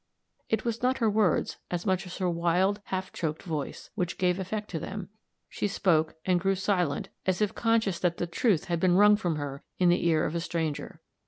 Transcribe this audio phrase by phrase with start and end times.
[0.49, 4.39] It was not her words, as much as her wild, half choked voice, which gave
[4.39, 5.09] effect to them;
[5.47, 9.35] she spoke, and grew silent, as if conscious that the truth had been wrung from
[9.35, 11.01] her in the ear of a stranger.